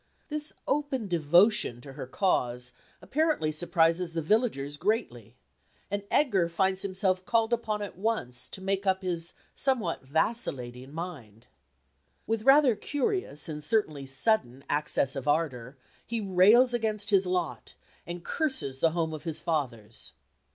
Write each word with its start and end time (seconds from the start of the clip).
This 0.29 0.51
open 0.67 1.07
devotion 1.07 1.79
to 1.81 1.93
her 1.93 2.07
cause 2.07 2.71
apparently 3.03 3.51
surprises 3.51 4.13
the 4.13 4.21
villagers 4.23 4.75
greatly, 4.77 5.35
and 5.91 6.01
Edgar 6.09 6.49
finds 6.49 6.81
himself 6.81 7.23
called 7.23 7.53
upon 7.53 7.83
at 7.83 7.99
once 7.99 8.47
to 8.49 8.61
make 8.63 8.87
up 8.87 9.03
his 9.03 9.35
somewhat 9.53 10.01
vacillating 10.03 10.91
mind. 10.91 11.45
With 12.25 12.41
rather 12.41 12.75
curious 12.75 13.47
and 13.47 13.63
certainly 13.63 14.07
sudden 14.07 14.63
access 14.67 15.15
of 15.15 15.27
ardour, 15.27 15.77
he 16.03 16.19
rails 16.19 16.73
against 16.73 17.11
his 17.11 17.27
lot, 17.27 17.75
and 18.07 18.25
curses 18.25 18.79
the 18.79 18.93
home 18.93 19.13
of 19.13 19.25
his 19.25 19.39
fathers. 19.39 20.13